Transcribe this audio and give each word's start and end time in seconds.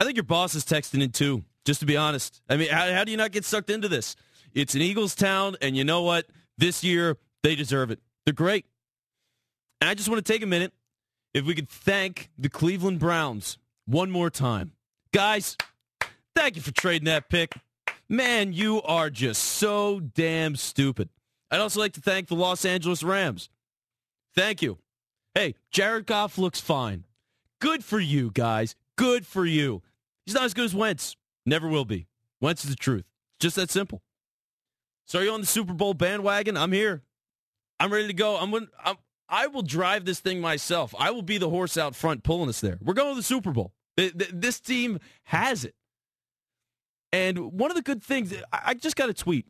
I 0.00 0.04
think 0.04 0.16
your 0.16 0.24
boss 0.24 0.54
is 0.54 0.64
texting 0.64 1.02
in 1.02 1.10
too, 1.10 1.44
just 1.64 1.80
to 1.80 1.86
be 1.86 1.96
honest. 1.96 2.42
I 2.48 2.56
mean, 2.56 2.68
how, 2.70 2.92
how 2.92 3.04
do 3.04 3.10
you 3.10 3.16
not 3.16 3.32
get 3.32 3.44
sucked 3.44 3.70
into 3.70 3.88
this? 3.88 4.16
It's 4.54 4.74
an 4.74 4.82
Eagles 4.82 5.14
town, 5.14 5.56
and 5.60 5.76
you 5.76 5.84
know 5.84 6.02
what? 6.02 6.26
This 6.58 6.82
year, 6.82 7.16
they 7.42 7.54
deserve 7.54 7.90
it. 7.90 8.00
They're 8.24 8.34
great. 8.34 8.66
And 9.80 9.90
I 9.90 9.94
just 9.94 10.08
want 10.08 10.24
to 10.24 10.32
take 10.32 10.42
a 10.42 10.46
minute, 10.46 10.72
if 11.34 11.44
we 11.44 11.54
could 11.54 11.68
thank 11.68 12.30
the 12.38 12.48
Cleveland 12.48 12.98
Browns 12.98 13.58
one 13.84 14.10
more 14.10 14.30
time. 14.30 14.72
Guys, 15.12 15.56
thank 16.34 16.56
you 16.56 16.62
for 16.62 16.72
trading 16.72 17.04
that 17.04 17.28
pick. 17.28 17.54
Man, 18.08 18.52
you 18.52 18.82
are 18.82 19.10
just 19.10 19.42
so 19.42 20.00
damn 20.00 20.56
stupid. 20.56 21.08
I'd 21.50 21.60
also 21.60 21.80
like 21.80 21.92
to 21.94 22.00
thank 22.00 22.28
the 22.28 22.34
Los 22.34 22.64
Angeles 22.64 23.02
Rams. 23.02 23.50
Thank 24.34 24.62
you. 24.62 24.78
Hey, 25.34 25.54
Jared 25.70 26.06
Goff 26.06 26.38
looks 26.38 26.60
fine. 26.60 27.04
Good 27.60 27.84
for 27.84 28.00
you, 28.00 28.30
guys. 28.32 28.74
Good 28.96 29.26
for 29.26 29.44
you. 29.44 29.82
He's 30.26 30.34
not 30.34 30.44
as 30.44 30.54
good 30.54 30.66
as 30.66 30.74
Wentz. 30.74 31.16
Never 31.46 31.68
will 31.68 31.84
be. 31.84 32.08
Wentz 32.40 32.64
is 32.64 32.70
the 32.70 32.76
truth. 32.76 33.04
Just 33.40 33.56
that 33.56 33.70
simple. 33.70 34.02
So 35.06 35.20
are 35.20 35.22
you 35.22 35.32
on 35.32 35.40
the 35.40 35.46
Super 35.46 35.72
Bowl 35.72 35.94
bandwagon? 35.94 36.56
I'm 36.56 36.72
here. 36.72 37.02
I'm 37.78 37.92
ready 37.92 38.08
to 38.08 38.14
go. 38.14 38.36
I'm, 38.36 38.52
I'm 38.84 38.96
I 39.28 39.46
will 39.48 39.62
drive 39.62 40.04
this 40.04 40.20
thing 40.20 40.40
myself. 40.40 40.94
I 40.98 41.10
will 41.10 41.22
be 41.22 41.38
the 41.38 41.50
horse 41.50 41.76
out 41.76 41.94
front 41.94 42.22
pulling 42.22 42.48
us 42.48 42.60
there. 42.60 42.78
We're 42.82 42.94
going 42.94 43.12
to 43.12 43.16
the 43.16 43.22
Super 43.22 43.50
Bowl. 43.52 43.72
This 43.96 44.60
team 44.60 44.98
has 45.24 45.64
it. 45.64 45.74
And 47.12 47.52
one 47.52 47.70
of 47.70 47.76
the 47.76 47.82
good 47.82 48.02
things, 48.02 48.34
I 48.52 48.74
just 48.74 48.96
got 48.96 49.08
a 49.08 49.14
tweet. 49.14 49.46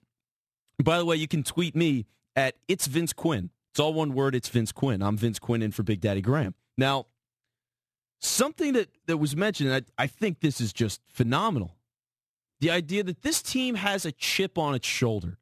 By 0.83 0.99
the 0.99 1.05
way, 1.05 1.17
you 1.17 1.27
can 1.27 1.43
tweet 1.43 1.75
me 1.75 2.07
at 2.35 2.55
It's 2.69 2.87
Vince 2.87 3.13
Quinn. 3.13 3.51
It's 3.73 3.81
all 3.81 3.93
one 3.93 4.15
word. 4.15 4.35
It's 4.35 4.49
Vince 4.49 4.73
Quinn. 4.73 5.03
I'm 5.03 5.17
Vince 5.17 5.39
Quinn 5.39 5.63
in 5.63 5.73
for 5.73 5.83
Big 5.83 6.01
Daddy 6.01 6.21
Graham. 6.21 6.55
Now, 6.79 7.07
something 8.21 8.73
that, 8.75 8.89
that 9.07 9.19
was 9.19 9.37
mentioned, 9.37 9.73
I, 9.73 9.83
I 10.03 10.07
think 10.07 10.41
this 10.41 10.61
is 10.61 10.73
just 10.73 11.01
phenomenal. 11.09 11.77
The 12.61 12.71
idea 12.71 13.03
that 13.05 13.23
this 13.23 13.43
team 13.43 13.75
has 13.75 14.05
a 14.07 14.13
chip 14.13 14.57
on 14.59 14.75
its 14.75 14.87
shoulder. 14.87 15.39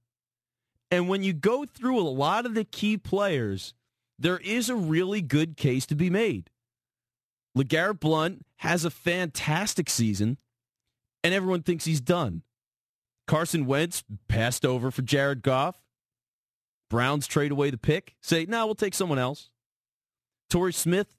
And 0.91 1.08
when 1.08 1.22
you 1.22 1.33
go 1.33 1.64
through 1.64 1.98
a 1.98 2.03
lot 2.03 2.47
of 2.47 2.55
the 2.55 2.64
key 2.64 2.97
players, 2.97 3.75
there 4.19 4.39
is 4.39 4.69
a 4.69 4.77
really 4.77 5.22
good 5.22 5.56
case 5.56 5.86
to 5.86 5.94
be 5.94 6.11
made. 6.11 6.50
LeGarrette 7.56 8.00
Blunt 8.00 8.44
has 8.58 8.84
a 8.84 8.91
fantastic 8.91 9.88
season, 9.88 10.38
and 11.22 11.33
everyone 11.33 11.62
thinks 11.62 11.84
he's 11.84 12.00
done. 12.00 12.42
Carson 13.27 13.66
Wentz 13.66 14.05
passed 14.28 14.64
over 14.64 14.91
for 14.91 15.03
Jared 15.03 15.42
Goff. 15.42 15.81
Browns 16.91 17.27
trade 17.27 17.53
away 17.53 17.70
the 17.70 17.78
pick. 17.78 18.14
Say, 18.20 18.44
no, 18.47 18.59
nah, 18.59 18.66
we'll 18.66 18.75
take 18.75 18.94
someone 18.94 19.19
else. 19.19 19.50
Torrey 20.50 20.72
Smith, 20.72 21.16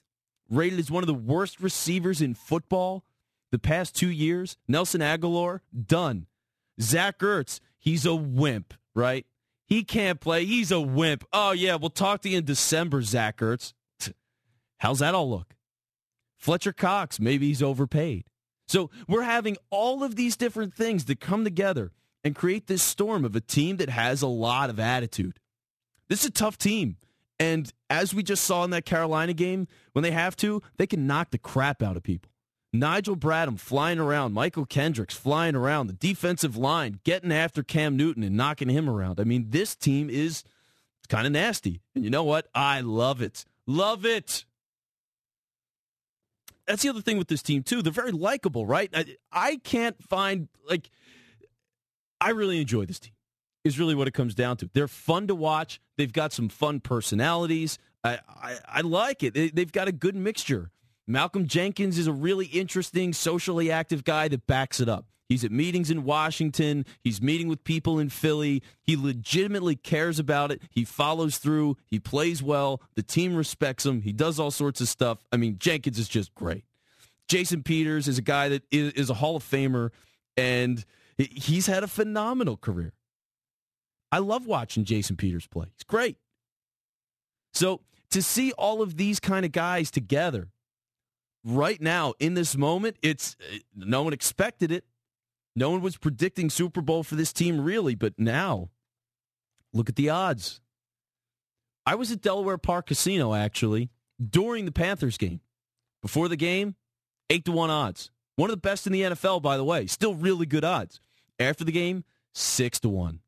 rated 0.49 0.79
as 0.79 0.91
one 0.91 1.03
of 1.03 1.07
the 1.07 1.13
worst 1.13 1.59
receivers 1.59 2.21
in 2.21 2.33
football 2.33 3.03
the 3.51 3.59
past 3.59 3.95
two 3.95 4.09
years. 4.09 4.57
Nelson 4.67 5.01
Agholor, 5.01 5.61
done. 5.85 6.27
Zach 6.81 7.19
Ertz, 7.19 7.59
he's 7.77 8.05
a 8.05 8.15
wimp, 8.15 8.73
right? 8.93 9.25
He 9.65 9.83
can't 9.83 10.19
play. 10.19 10.45
He's 10.45 10.71
a 10.71 10.79
wimp. 10.79 11.23
Oh, 11.33 11.51
yeah, 11.51 11.75
we'll 11.75 11.89
talk 11.89 12.21
to 12.21 12.29
you 12.29 12.39
in 12.39 12.45
December, 12.45 13.01
Zach 13.01 13.37
Ertz. 13.37 13.73
How's 14.77 14.99
that 14.99 15.15
all 15.15 15.29
look? 15.29 15.55
Fletcher 16.37 16.73
Cox, 16.73 17.19
maybe 17.19 17.47
he's 17.47 17.63
overpaid. 17.63 18.25
So 18.67 18.89
we're 19.07 19.23
having 19.23 19.57
all 19.69 20.03
of 20.03 20.15
these 20.15 20.35
different 20.35 20.73
things 20.73 21.05
that 21.05 21.19
come 21.19 21.43
together 21.43 21.91
and 22.23 22.35
create 22.35 22.67
this 22.67 22.83
storm 22.83 23.23
of 23.23 23.35
a 23.35 23.41
team 23.41 23.77
that 23.77 23.89
has 23.89 24.21
a 24.21 24.27
lot 24.27 24.69
of 24.69 24.79
attitude. 24.79 25.39
This 26.09 26.21
is 26.21 26.27
a 26.27 26.31
tough 26.31 26.57
team. 26.57 26.97
And 27.39 27.71
as 27.89 28.13
we 28.13 28.23
just 28.23 28.43
saw 28.43 28.63
in 28.63 28.69
that 28.69 28.85
Carolina 28.85 29.33
game, 29.33 29.67
when 29.93 30.03
they 30.03 30.11
have 30.11 30.35
to, 30.37 30.61
they 30.77 30.87
can 30.87 31.05
knock 31.05 31.31
the 31.31 31.37
crap 31.37 31.83
out 31.83 31.97
of 31.97 32.03
people. 32.03 32.31
Nigel 32.71 33.15
Bradham 33.15 33.59
flying 33.59 33.99
around, 33.99 34.33
Mychal 34.33 34.67
Kendricks 34.67 35.15
flying 35.15 35.55
around, 35.55 35.87
the 35.87 35.93
defensive 35.93 36.57
line 36.57 36.99
getting 37.03 37.31
after 37.31 37.63
Cam 37.63 37.95
Newton 37.95 38.23
and 38.23 38.35
knocking 38.35 38.69
him 38.69 38.89
around. 38.89 39.19
I 39.19 39.23
mean, 39.23 39.47
this 39.49 39.75
team 39.75 40.09
is 40.09 40.43
kind 41.07 41.25
of 41.25 41.33
nasty. 41.33 41.81
And 41.93 42.03
you 42.03 42.09
know 42.09 42.23
what? 42.23 42.47
I 42.53 42.81
love 42.81 43.21
it. 43.21 43.45
Love 43.67 44.05
it. 44.05 44.45
That's 46.67 46.81
the 46.81 46.89
other 46.89 47.01
thing 47.01 47.17
with 47.17 47.27
this 47.27 47.43
team, 47.43 47.63
too. 47.63 47.81
They're 47.81 47.93
very 47.93 48.11
likable, 48.11 48.65
right? 48.65 48.89
I, 48.93 49.05
I 49.31 49.57
can't 49.57 50.01
find, 50.03 50.47
like, 50.67 50.89
I 52.19 52.31
really 52.31 52.59
enjoy 52.59 52.85
this 52.85 52.99
team, 52.99 53.13
is 53.65 53.77
really 53.77 53.95
what 53.95 54.07
it 54.07 54.13
comes 54.13 54.33
down 54.33 54.55
to. 54.57 54.69
They're 54.73 54.87
fun 54.87 55.27
to 55.27 55.35
watch. 55.35 55.81
They've 55.97 56.13
got 56.13 56.31
some 56.31 56.47
fun 56.47 56.79
personalities. 56.79 57.77
I, 58.03 58.19
I, 58.29 58.55
I 58.67 58.81
like 58.81 59.23
it. 59.23 59.33
They, 59.33 59.49
they've 59.49 59.71
got 59.71 59.89
a 59.89 59.91
good 59.91 60.15
mixture 60.15 60.71
Malcolm 61.07 61.47
Jenkins 61.47 61.99
is 61.99 62.07
a 62.07 62.11
really 62.11 62.47
interesting, 62.47 63.13
socially 63.13 63.69
active 63.69 64.03
guy 64.03 64.27
that 64.27 64.47
backs 64.47 64.79
it 64.79 64.89
up. 64.89 65.05
He's 65.29 65.43
at 65.43 65.51
meetings 65.51 65.89
in 65.89 66.03
Washington. 66.03 66.85
He's 67.03 67.21
meeting 67.21 67.47
with 67.47 67.63
people 67.63 67.99
in 67.99 68.09
Philly. 68.09 68.61
He 68.81 68.95
legitimately 68.95 69.75
cares 69.75 70.19
about 70.19 70.51
it. 70.51 70.61
He 70.69 70.83
follows 70.83 71.37
through. 71.37 71.77
He 71.85 71.99
plays 71.99 72.43
well. 72.43 72.81
The 72.95 73.03
team 73.03 73.35
respects 73.35 73.85
him. 73.85 74.01
He 74.01 74.13
does 74.13 74.39
all 74.39 74.51
sorts 74.51 74.81
of 74.81 74.87
stuff. 74.87 75.19
I 75.31 75.37
mean, 75.37 75.57
Jenkins 75.57 75.97
is 75.97 76.07
just 76.07 76.33
great. 76.35 76.63
Jason 77.27 77.63
Peters 77.63 78.07
is 78.07 78.19
a 78.19 78.21
guy 78.21 78.49
that 78.49 78.63
is 78.71 79.09
a 79.09 79.15
Hall 79.15 79.35
of 79.35 79.43
Famer, 79.43 79.89
and 80.37 80.85
he's 81.17 81.65
had 81.65 81.83
a 81.83 81.87
phenomenal 81.87 82.55
career. 82.55 82.93
I 84.15 84.19
love 84.19 84.47
watching 84.47 84.85
Jason 84.85 85.17
Peters 85.17 85.45
play. 85.45 85.65
He's 85.75 85.83
great. 85.83 86.15
So 87.53 87.81
to 88.11 88.21
see 88.21 88.53
all 88.53 88.81
of 88.81 88.95
these 88.95 89.19
kind 89.19 89.45
of 89.45 89.51
guys 89.51 89.91
together 89.91 90.47
right 91.43 91.81
now 91.81 92.13
in 92.17 92.33
this 92.33 92.55
moment, 92.55 92.95
it's 93.01 93.35
uh, 93.41 93.57
no 93.75 94.03
one 94.03 94.13
expected 94.13 94.71
it. 94.71 94.85
No 95.53 95.69
one 95.69 95.81
was 95.81 95.97
predicting 95.97 96.49
Super 96.49 96.79
Bowl 96.79 97.03
for 97.03 97.15
this 97.15 97.33
team 97.33 97.59
really, 97.59 97.93
but 97.93 98.13
now 98.17 98.69
look 99.73 99.89
at 99.89 99.97
the 99.97 100.09
odds. 100.09 100.61
I 101.85 101.95
was 101.95 102.09
at 102.09 102.21
Delaware 102.21 102.57
Park 102.57 102.87
Casino 102.87 103.33
actually 103.33 103.89
during 104.25 104.63
the 104.63 104.71
Panthers 104.71 105.17
game. 105.17 105.41
Before 106.01 106.29
the 106.29 106.37
game, 106.37 106.75
8 107.29 107.43
to 107.43 107.51
1 107.51 107.69
odds. 107.69 108.11
One 108.37 108.49
of 108.49 108.55
the 108.55 108.61
best 108.61 108.87
in 108.87 108.93
the 108.93 109.01
NFL 109.01 109.41
by 109.41 109.57
the 109.57 109.65
way. 109.65 109.87
Still 109.87 110.15
really 110.15 110.45
good 110.45 110.63
odds. 110.63 111.01
After 111.37 111.65
the 111.65 111.73
game, 111.73 112.05
6 112.33 112.79
to 112.79 112.87
1. 112.87 113.19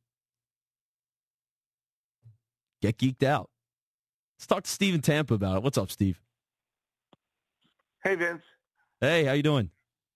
Get 2.81 2.97
geeked 2.97 3.23
out. 3.23 3.49
Let's 4.37 4.47
talk 4.47 4.63
to 4.63 4.69
Steve 4.69 4.93
in 4.93 5.01
Tampa 5.01 5.33
about 5.33 5.57
it. 5.57 5.63
What's 5.63 5.77
up, 5.77 5.89
Steve? 5.89 6.21
Hey, 8.03 8.15
Vince. 8.15 8.43
Hey, 9.01 9.23
how 9.23 9.33
you 9.33 9.43
doing? 9.43 9.71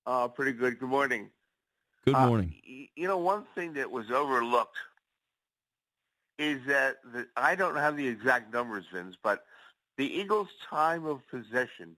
Uh, 0.05 0.27
pretty 0.27 0.53
good. 0.53 0.79
Good 0.79 0.89
morning. 0.89 1.29
Good 2.05 2.15
uh, 2.15 2.27
morning. 2.27 2.53
Uh, 2.57 2.85
you 2.95 3.07
know, 3.07 3.17
one 3.17 3.45
thing 3.55 3.73
that 3.73 3.89
was 3.89 4.11
overlooked 4.11 4.77
is 6.37 6.59
that 6.67 6.97
the, 7.13 7.27
I 7.35 7.55
don't 7.55 7.75
have 7.75 7.97
the 7.97 8.07
exact 8.07 8.53
numbers, 8.53 8.85
Vince, 8.91 9.15
but 9.21 9.45
the 9.97 10.05
Eagles' 10.05 10.49
time 10.69 11.05
of 11.05 11.27
possession 11.27 11.95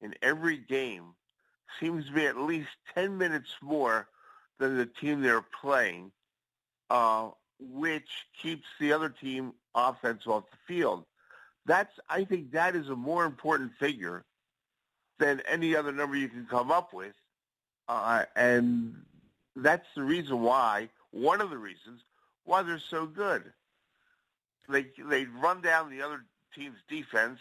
in 0.00 0.14
every 0.22 0.56
game 0.56 1.14
seems 1.78 2.06
to 2.06 2.12
be 2.12 2.26
at 2.26 2.36
least 2.36 2.68
10 2.94 3.16
minutes 3.16 3.50
more 3.62 4.08
than 4.58 4.76
the 4.76 4.86
team 4.86 5.20
they're 5.20 5.44
playing, 5.60 6.12
uh, 6.90 7.30
which 7.60 8.08
keeps 8.40 8.66
the 8.78 8.92
other 8.92 9.08
team 9.08 9.52
offense 9.74 10.26
off 10.26 10.44
the 10.50 10.56
field. 10.66 11.04
That's, 11.66 11.92
I 12.08 12.24
think 12.24 12.52
that 12.52 12.74
is 12.74 12.88
a 12.88 12.96
more 12.96 13.24
important 13.24 13.72
figure 13.78 14.24
than 15.18 15.42
any 15.46 15.76
other 15.76 15.92
number 15.92 16.16
you 16.16 16.28
can 16.28 16.46
come 16.46 16.70
up 16.70 16.92
with. 16.92 17.14
Uh, 17.88 18.24
and 18.34 18.94
that's 19.56 19.86
the 19.94 20.02
reason 20.02 20.40
why, 20.40 20.88
one 21.10 21.40
of 21.40 21.50
the 21.50 21.58
reasons 21.58 22.00
why 22.44 22.62
they're 22.62 22.78
so 22.78 23.06
good. 23.06 23.52
They, 24.68 24.86
they 25.08 25.26
run 25.26 25.60
down 25.60 25.90
the 25.90 26.02
other 26.02 26.24
team's 26.54 26.78
defense 26.88 27.40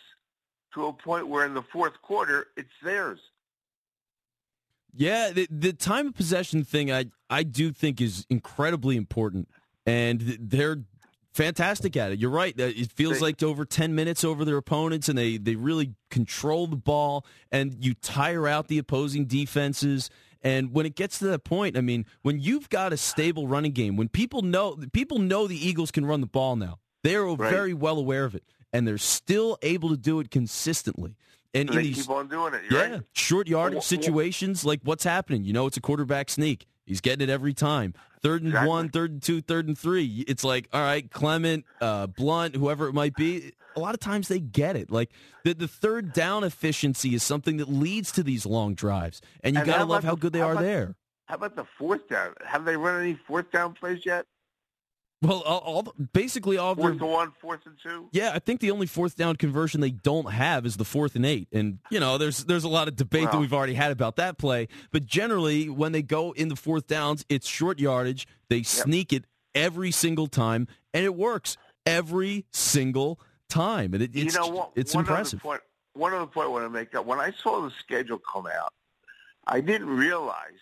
to 0.74 0.88
a 0.88 0.94
point 0.94 1.28
where 1.28 1.46
in 1.46 1.54
the 1.54 1.62
fourth 1.62 2.02
quarter, 2.02 2.48
it's 2.58 2.70
theirs. 2.84 3.20
Yeah, 4.96 5.32
the, 5.32 5.48
the 5.50 5.74
time 5.74 6.08
of 6.08 6.16
possession 6.16 6.64
thing 6.64 6.92
I, 6.92 7.06
I 7.30 7.44
do 7.44 7.72
think 7.72 8.02
is 8.02 8.26
incredibly 8.30 8.98
important. 8.98 9.48
And 9.90 10.38
they're 10.40 10.84
fantastic 11.34 11.98
at 11.98 12.12
it. 12.12 12.20
You're 12.20 12.30
right. 12.30 12.54
It 12.58 12.92
feels 12.92 13.22
like 13.22 13.42
over 13.42 13.66
10 13.66 13.96
minutes 13.96 14.24
over 14.24 14.46
their 14.46 14.58
opponents, 14.58 15.10
and 15.10 15.18
they, 15.18 15.38
they 15.38 15.56
really 15.56 15.96
control 16.12 16.68
the 16.68 16.76
ball, 16.76 17.26
and 17.52 17.84
you 17.84 17.96
tire 17.96 18.48
out 18.48 18.68
the 18.68 18.78
opposing 18.78 19.26
defenses. 19.26 20.10
And 20.44 20.74
when 20.74 20.86
it 20.86 20.96
gets 20.96 21.18
to 21.20 21.26
that 21.28 21.44
point, 21.44 21.76
I 21.76 21.82
mean, 21.82 22.06
when 22.22 22.40
you've 22.40 22.70
got 22.70 22.94
a 22.94 22.98
stable 22.98 23.48
running 23.48 23.72
game, 23.72 23.98
when 23.98 24.10
people 24.10 24.42
know 24.42 24.78
people 24.94 25.18
know 25.18 25.48
the 25.48 25.58
Eagles 25.58 25.92
can 25.92 26.06
run 26.06 26.22
the 26.22 26.28
ball 26.28 26.56
now, 26.56 26.78
they're 27.04 27.26
right. 27.26 27.52
very 27.52 27.74
well 27.74 27.98
aware 27.98 28.26
of 28.26 28.36
it, 28.36 28.44
and 28.72 28.88
they're 28.88 28.98
still 28.98 29.58
able 29.62 29.90
to 29.90 29.98
do 29.98 30.20
it 30.20 30.30
consistently. 30.30 31.16
And, 31.54 31.68
they 31.68 31.82
these, 31.82 32.04
keep 32.04 32.10
on 32.12 32.28
doing 32.28 32.54
it. 32.54 32.62
yeah, 32.70 32.92
right. 32.92 33.02
short 33.14 33.48
yardage 33.48 33.82
situations 33.84 34.64
like 34.64 34.82
what's 34.84 35.04
happening. 35.04 35.44
You 35.46 35.54
know, 35.54 35.66
it's 35.66 35.78
a 35.78 35.82
quarterback 35.82 36.30
sneak. 36.30 36.68
He's 36.90 37.02
getting 37.02 37.30
it 37.30 37.32
every 37.32 37.54
time. 37.54 37.94
Third 38.24 38.42
and 38.42 38.50
exactly. 38.50 38.68
one, 38.68 38.90
third 38.90 39.12
and 39.12 39.22
two, 39.22 39.42
third 39.42 39.68
and 39.68 39.78
three. 39.78 40.26
It's 40.28 40.44
like, 40.44 40.68
all 40.74 40.82
right, 40.82 41.10
Clement, 41.12 41.64
uh, 41.80 42.08
Blunt, 42.08 42.56
whoever 42.56 42.88
it 42.88 42.94
might 42.94 43.16
be. 43.16 43.54
A 43.76 43.80
lot 43.80 43.94
of 43.94 44.00
times 44.00 44.28
they 44.28 44.40
get 44.40 44.76
it. 44.76 44.90
Like 44.90 45.12
the, 45.44 45.54
the 45.54 45.68
third 45.68 46.14
down 46.14 46.44
efficiency 46.44 47.14
is 47.14 47.22
something 47.22 47.58
that 47.58 47.70
leads 47.70 48.12
to 48.14 48.24
these 48.24 48.44
long 48.44 48.74
drives, 48.74 49.22
and 49.44 49.56
you 49.56 49.64
got 49.64 49.78
to 49.78 49.86
love 49.86 50.04
how 50.04 50.16
good 50.16 50.34
they 50.34 50.40
how 50.40 50.48
are 50.48 50.52
about, 50.54 50.64
there. 50.64 50.96
How 51.28 51.36
about 51.36 51.56
the 51.56 51.66
fourth 51.78 52.10
down? 52.10 52.34
Have 52.44 52.66
they 52.66 52.76
run 52.76 53.00
any 53.00 53.20
fourth 53.28 53.52
down 53.52 53.76
plays 53.76 54.04
yet? 54.04 54.26
Well, 55.22 55.42
all, 55.42 55.60
all 55.60 55.94
basically 56.14 56.58
all 56.58 56.76
fourth 56.76 56.98
their, 56.98 57.04
and 57.06 57.14
one, 57.14 57.32
fourth 57.42 57.66
and 57.66 57.76
two. 57.82 58.08
Yeah, 58.14 58.32
I 58.34 58.40
think 58.40 58.62
the 58.62 58.72
only 58.72 58.88
fourth 58.88 59.18
down 59.18 59.36
conversion 59.36 59.82
they 59.82 59.92
don't 59.92 60.32
have 60.32 60.66
is 60.66 60.78
the 60.78 60.86
fourth 60.86 61.16
and 61.16 61.26
eight, 61.26 61.50
and 61.52 61.80
you 61.92 62.00
know, 62.00 62.18
there's 62.18 62.46
there's 62.46 62.64
a 62.64 62.70
lot 62.70 62.88
of 62.88 62.96
debate 62.96 63.30
that 63.32 63.38
we've 63.38 63.54
already 63.54 63.74
had 63.74 63.92
about 63.92 64.16
that 64.16 64.38
play. 64.38 64.70
But 64.92 65.06
generally, 65.06 65.70
when 65.70 65.92
they 65.92 66.02
go 66.02 66.32
in 66.32 66.48
the 66.48 66.56
fourth 66.56 66.88
downs, 66.88 67.26
it's 67.28 67.48
short 67.48 67.80
yardage. 67.80 68.28
They 68.48 68.58
yep. 68.58 68.66
sneak 68.66 69.12
it 69.12 69.26
every 69.54 69.92
single 69.92 70.28
time, 70.28 70.68
and 70.94 71.04
it 71.04 71.16
works 71.16 71.58
every 71.86 72.46
single 72.54 73.20
time, 73.50 73.94
and 73.94 74.04
it, 74.04 74.12
it's 74.14 74.36
you 74.36 74.40
know, 74.40 74.48
what, 74.48 74.72
it's 74.76 74.96
one 74.96 75.04
impressive. 75.04 75.40
Other 75.40 75.50
point, 75.50 75.62
one 75.94 76.14
other 76.14 76.28
point 76.28 76.48
I 76.48 76.50
want 76.52 76.64
to 76.64 76.70
make 76.70 76.96
up: 76.96 77.06
when 77.06 77.20
I 77.20 77.32
saw 77.44 77.62
the 77.62 77.72
schedule 77.78 78.20
come 78.20 78.48
out, 78.48 78.72
I 79.46 79.60
didn't 79.60 79.90
realize 79.90 80.62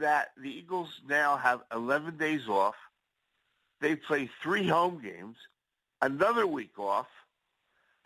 that 0.00 0.28
the 0.40 0.48
Eagles 0.48 0.88
now 1.06 1.36
have 1.36 1.60
11 1.70 2.16
days 2.16 2.48
off 2.48 2.74
they 3.84 3.94
play 3.94 4.30
three 4.42 4.66
home 4.66 5.00
games, 5.02 5.36
another 6.00 6.46
week 6.46 6.78
off, 6.78 7.06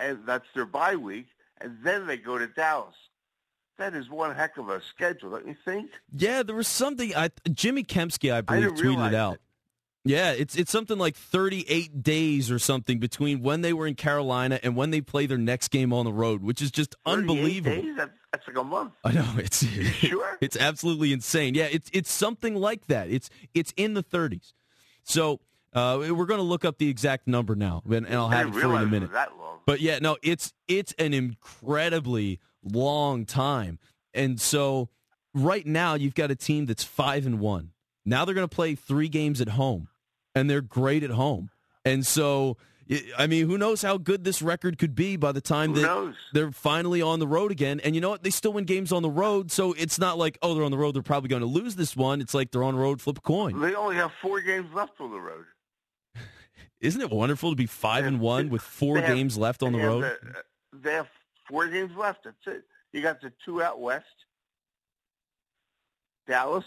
and 0.01 0.19
that's 0.27 0.47
their 0.53 0.67
bye 0.67 0.97
week, 0.97 1.27
and 1.61 1.79
then 1.85 2.07
they 2.09 2.17
go 2.17 2.37
to 2.37 2.49
Dallas. 2.49 2.97
That 3.79 3.95
is 3.95 4.11
one 4.11 4.35
heck 4.35 4.59
of 4.59 4.69
a 4.71 4.83
schedule, 4.83 5.31
don't 5.31 5.47
you 5.47 5.55
think? 5.65 5.91
Yeah, 6.13 6.43
there 6.43 6.57
was 6.57 6.67
something. 6.67 7.15
I, 7.15 7.31
Jimmy 7.53 7.85
Kempski, 7.85 8.33
I 8.33 8.41
believe, 8.41 8.73
I 8.73 8.75
tweeted 8.75 9.15
out. 9.15 9.35
It. 9.35 9.41
Yeah, 10.05 10.33
it's 10.33 10.57
it's 10.57 10.73
something 10.73 10.99
like 10.99 11.15
38 11.15 12.03
days 12.03 12.51
or 12.51 12.59
something 12.59 12.99
between 12.99 13.41
when 13.41 13.61
they 13.61 13.73
were 13.73 13.87
in 13.87 13.95
Carolina 13.95 14.59
and 14.65 14.75
when 14.75 14.91
they 14.91 15.01
play 15.01 15.27
their 15.27 15.39
next 15.39 15.69
game 15.69 15.93
on 15.93 16.05
the 16.05 16.13
road, 16.13 16.43
which 16.43 16.61
is 16.61 16.73
just 16.73 16.97
unbelievable. 17.07 17.83
Days? 17.83 17.97
That's, 17.97 18.11
that's 18.33 18.49
like 18.49 18.57
a 18.57 18.65
month. 18.65 18.95
I 19.05 19.13
know 19.13 19.29
it's 19.37 19.65
sure. 19.65 20.39
It's 20.41 20.57
absolutely 20.57 21.13
insane. 21.13 21.55
Yeah, 21.55 21.69
it's 21.71 21.89
it's 21.93 22.11
something 22.11 22.57
like 22.57 22.87
that. 22.89 23.11
It's 23.11 23.31
it's 23.55 23.73
in 23.77 23.95
the 23.95 24.03
30s. 24.03 24.55
So 25.05 25.41
uh, 25.75 25.99
we're 26.01 26.27
going 26.27 26.39
to 26.39 26.43
look 26.45 26.65
up 26.65 26.79
the 26.79 26.89
exact 26.89 27.27
number 27.27 27.55
now, 27.55 27.83
and, 27.87 28.07
and 28.07 28.15
I'll 28.15 28.29
have 28.29 28.49
it 28.49 28.53
for 28.55 28.61
you 28.61 28.77
in 28.77 28.83
a 28.83 28.87
minute. 28.87 29.11
But 29.67 29.81
yeah, 29.81 29.99
no, 30.01 30.17
it's 30.23 30.53
it's 30.67 30.95
an 30.99 31.13
incredibly 31.13 32.41
long 32.63 33.27
time, 33.27 33.79
and 34.15 34.41
so 34.41 34.89
right 35.35 35.67
now 35.67 35.95
you've 35.95 36.15
got 36.15 36.31
a 36.31 36.37
team 36.37 36.67
that's 36.67 36.85
five 36.85 37.27
and 37.27 37.39
one. 37.39 37.73
Now 38.07 38.25
they're 38.25 38.35
going 38.35 38.49
to 38.49 38.55
play 38.55 38.75
three 38.75 39.09
games 39.09 39.41
at 39.41 39.51
home, 39.51 39.89
and 40.35 40.49
they're 40.49 40.63
great 40.63 41.03
at 41.03 41.11
home, 41.11 41.51
and 41.85 42.07
so. 42.07 42.57
I 43.19 43.27
mean, 43.27 43.47
who 43.47 43.59
knows 43.59 43.83
how 43.83 43.99
good 43.99 44.25
this 44.25 44.41
record 44.41 44.79
could 44.79 44.95
be 44.95 45.17
by 45.17 45.33
the 45.33 45.43
time 45.43 45.75
that 45.75 46.15
they're 46.33 46.51
finally 46.53 47.03
on 47.03 47.19
the 47.19 47.27
road 47.27 47.53
again. 47.53 47.81
And 47.81 47.95
you 47.95 48.01
know 48.01 48.09
what? 48.09 48.23
They 48.23 48.31
still 48.31 48.55
win 48.55 48.65
games 48.65 48.93
on 48.93 49.03
the 49.03 49.11
road, 49.11 49.51
so 49.53 49.75
it's 49.75 49.99
not 49.99 50.17
like, 50.17 50.39
oh, 50.41 50.55
they're 50.55 50.65
on 50.65 50.71
the 50.71 50.79
road, 50.79 50.95
they're 50.95 51.03
probably 51.03 51.29
going 51.29 51.43
to 51.43 51.47
lose 51.47 51.75
this 51.75 51.95
one. 51.95 52.23
It's 52.23 52.33
like 52.33 52.51
they're 52.51 52.65
on 52.65 52.77
the 52.77 52.81
road, 52.81 53.03
flip 53.03 53.19
a 53.19 53.21
coin. 53.21 53.61
They 53.61 53.75
only 53.75 53.97
have 53.97 54.11
four 54.23 54.41
games 54.41 54.73
left 54.73 54.99
on 55.01 55.11
the 55.11 55.21
road. 55.21 55.45
Isn't 56.81 57.01
it 57.01 57.11
wonderful 57.11 57.51
to 57.51 57.57
be 57.57 57.67
five 57.67 58.05
and 58.05 58.21
one 58.21 58.51
with 58.51 58.63
four 58.63 58.99
have, 58.99 59.15
games 59.15 59.37
left 59.37 59.63
on 59.63 59.73
the 59.73 59.79
road? 59.79 60.03
The, 60.03 60.79
they 60.79 60.93
have 60.93 61.09
four 61.49 61.67
games 61.69 61.93
left. 61.97 62.25
That's 62.25 62.37
it. 62.47 62.65
You 62.93 63.03
got 63.03 63.21
the 63.21 63.33
two 63.45 63.63
out 63.63 63.81
west, 63.81 64.07
Dallas, 66.27 66.65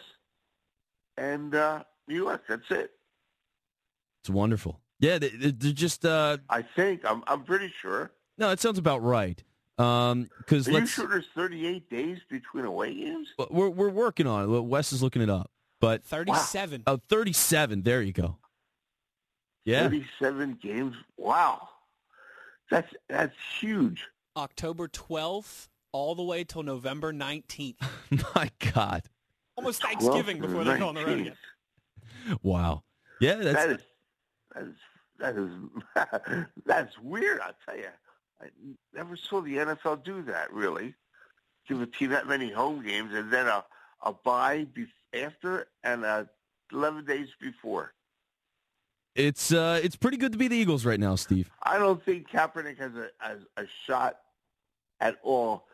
and 1.17 1.55
uh, 1.55 1.83
New 2.07 2.15
York. 2.15 2.43
That's 2.47 2.69
it. 2.69 2.91
It's 4.21 4.29
wonderful. 4.29 4.81
Yeah, 4.99 5.17
they, 5.17 5.27
are 5.27 5.51
just. 5.51 6.05
Uh, 6.05 6.37
I 6.49 6.61
think 6.61 7.01
I'm. 7.05 7.23
I'm 7.27 7.43
pretty 7.43 7.73
sure. 7.81 8.11
No, 8.37 8.49
it 8.51 8.59
sounds 8.59 8.77
about 8.77 9.01
right. 9.01 9.41
Um, 9.77 10.29
because 10.37 10.67
are 10.67 10.71
you 10.71 10.85
sure 10.85 11.07
there's 11.07 11.25
38 11.33 11.89
days 11.89 12.19
between 12.29 12.65
away 12.65 12.93
games? 12.93 13.29
We're 13.49 13.69
we're 13.69 13.89
working 13.89 14.27
on 14.27 14.43
it. 14.43 14.61
Wes 14.61 14.93
is 14.93 15.01
looking 15.01 15.21
it 15.21 15.29
up, 15.29 15.49
but 15.79 16.03
37. 16.03 16.83
Wow. 16.85 16.93
Oh, 16.93 16.99
37. 17.09 17.81
There 17.81 18.01
you 18.01 18.13
go. 18.13 18.37
Yeah. 19.65 19.83
37 19.83 20.59
games. 20.61 20.95
Wow. 21.17 21.69
That's 22.69 22.91
that's 23.09 23.35
huge. 23.59 24.07
October 24.37 24.87
12th 24.87 25.67
all 25.91 26.15
the 26.15 26.23
way 26.23 26.43
till 26.43 26.63
November 26.63 27.11
19th. 27.11 27.75
My 28.35 28.49
God. 28.73 29.03
Almost 29.55 29.83
Thanksgiving 29.83 30.39
before 30.39 30.63
they 30.63 30.77
go 30.77 30.87
on 30.87 30.95
the 30.95 31.05
road 31.05 31.19
again. 31.19 31.37
Wow. 32.41 32.83
Yeah, 33.19 33.35
that's 33.35 33.53
that 33.53 33.69
is 33.69 33.81
that 35.19 35.35
is 35.35 35.49
that 35.95 36.23
is 36.27 36.45
that's 36.65 36.97
weird, 36.99 37.41
I'll 37.41 37.53
tell 37.65 37.77
you. 37.77 37.89
I 38.41 38.47
never 38.93 39.15
saw 39.15 39.41
the 39.41 39.57
NFL 39.57 40.03
do 40.03 40.23
that 40.23 40.51
really. 40.51 40.95
Give 41.67 41.81
a 41.81 41.85
team 41.85 42.09
that 42.09 42.27
many 42.27 42.51
home 42.51 42.83
games 42.83 43.13
and 43.13 43.31
then 43.31 43.47
a 43.47 43.63
a 44.03 44.13
bye 44.13 44.65
be- 44.73 44.87
after 45.13 45.67
and 45.83 46.03
uh, 46.05 46.23
11 46.71 47.05
days 47.05 47.27
before. 47.39 47.93
It's 49.15 49.51
uh, 49.51 49.79
it's 49.83 49.95
pretty 49.95 50.17
good 50.17 50.31
to 50.31 50.37
be 50.37 50.47
the 50.47 50.55
Eagles 50.55 50.85
right 50.85 50.99
now, 50.99 51.15
Steve. 51.15 51.49
I 51.63 51.77
don't 51.77 52.03
think 52.03 52.29
Kaepernick 52.29 52.77
has 52.77 52.93
a 52.95 53.09
has 53.19 53.39
a 53.57 53.65
shot 53.85 54.17
at 55.01 55.17
all 55.21 55.65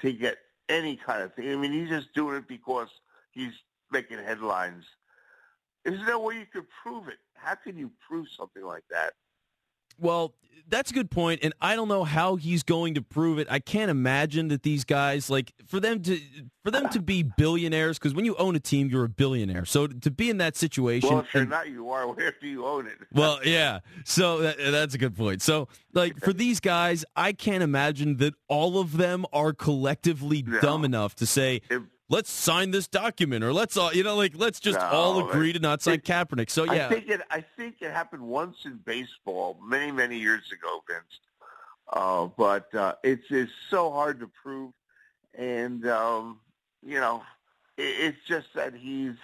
to 0.00 0.12
get 0.12 0.38
any 0.68 0.96
kind 0.96 1.22
of 1.22 1.34
thing. 1.34 1.50
I 1.50 1.56
mean, 1.56 1.72
he's 1.72 1.88
just 1.88 2.12
doing 2.14 2.36
it 2.36 2.48
because 2.48 2.88
he's 3.30 3.52
making 3.90 4.18
headlines. 4.18 4.84
Is 5.84 5.98
there 6.04 6.14
a 6.14 6.18
way 6.18 6.34
you 6.36 6.46
could 6.52 6.66
prove 6.82 7.08
it? 7.08 7.18
How 7.34 7.54
can 7.54 7.76
you 7.76 7.90
prove 8.06 8.28
something 8.28 8.64
like 8.64 8.84
that? 8.90 9.14
Well, 9.98 10.34
that's 10.72 10.90
a 10.90 10.94
good 10.94 11.10
point, 11.10 11.40
and 11.42 11.52
I 11.60 11.76
don't 11.76 11.88
know 11.88 12.02
how 12.02 12.36
he's 12.36 12.62
going 12.62 12.94
to 12.94 13.02
prove 13.02 13.38
it. 13.38 13.46
I 13.50 13.58
can't 13.58 13.90
imagine 13.90 14.48
that 14.48 14.62
these 14.62 14.84
guys 14.84 15.28
like 15.28 15.52
for 15.66 15.78
them 15.78 16.02
to 16.02 16.18
for 16.64 16.70
them 16.70 16.88
to 16.90 17.02
be 17.02 17.22
billionaires 17.22 17.98
because 17.98 18.14
when 18.14 18.24
you 18.24 18.34
own 18.36 18.56
a 18.56 18.60
team, 18.60 18.88
you're 18.88 19.04
a 19.04 19.08
billionaire. 19.08 19.64
So 19.66 19.86
to 19.86 20.10
be 20.10 20.30
in 20.30 20.38
that 20.38 20.56
situation, 20.56 21.10
well, 21.10 21.20
if 21.20 21.34
you're 21.34 21.42
and, 21.42 21.50
not, 21.50 21.68
you 21.68 21.90
are. 21.90 22.08
Where 22.12 22.34
do 22.40 22.48
you 22.48 22.64
own 22.64 22.86
it? 22.86 22.98
well, 23.12 23.38
yeah. 23.44 23.80
So 24.04 24.38
that, 24.38 24.56
that's 24.58 24.94
a 24.94 24.98
good 24.98 25.14
point. 25.14 25.42
So 25.42 25.68
like 25.92 26.18
for 26.20 26.32
these 26.32 26.58
guys, 26.58 27.04
I 27.14 27.32
can't 27.32 27.62
imagine 27.62 28.16
that 28.18 28.34
all 28.48 28.78
of 28.80 28.96
them 28.96 29.26
are 29.32 29.52
collectively 29.52 30.42
no. 30.42 30.60
dumb 30.60 30.84
enough 30.84 31.14
to 31.16 31.26
say. 31.26 31.60
Let's 32.12 32.30
sign 32.30 32.70
this 32.70 32.86
document 32.86 33.42
or 33.42 33.52
let's 33.52 33.76
all 33.76 33.92
you 33.92 34.04
know 34.04 34.14
like 34.14 34.34
let's 34.36 34.60
just 34.60 34.78
no, 34.78 34.86
all 34.86 35.28
agree 35.28 35.52
to 35.52 35.58
not 35.58 35.82
sign 35.82 35.94
it, 35.94 36.04
Kaepernick. 36.04 36.50
So 36.50 36.64
yeah, 36.64 36.86
I 36.86 36.88
think 36.90 37.08
it 37.08 37.20
I 37.30 37.44
think 37.56 37.76
it 37.80 37.90
happened 37.90 38.22
once 38.22 38.58
in 38.64 38.78
baseball 38.84 39.58
many 39.64 39.90
many 39.90 40.18
years 40.18 40.52
ago, 40.52 40.84
Vince. 40.88 41.20
Uh, 41.88 42.28
but 42.36 42.72
uh, 42.74 42.94
it's 43.02 43.24
it's 43.30 43.50
so 43.70 43.90
hard 43.90 44.20
to 44.20 44.30
prove, 44.42 44.72
and 45.34 45.86
um, 45.88 46.38
you 46.84 47.00
know, 47.00 47.22
it, 47.76 47.82
it's 47.82 48.18
just 48.28 48.48
that 48.54 48.74
he's. 48.74 49.16